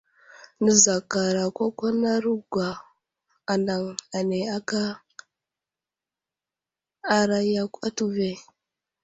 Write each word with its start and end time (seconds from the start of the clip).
Nəzakarakwakwanarogwa 0.63 2.67
anaŋ 3.53 3.83
ane 4.17 4.39
anay 4.39 4.45
aka 4.57 4.81
aray 7.17 7.47
yakw 7.55 7.77
atu 7.87 8.05
ve. 8.15 8.29